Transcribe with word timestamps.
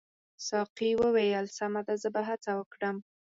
ساقي 0.47 0.91
وویل 1.01 1.45
سمه 1.57 1.81
ده 1.87 1.93
زه 2.01 2.09
به 2.13 2.21
هڅه 2.29 2.51
وکړم. 2.59 2.97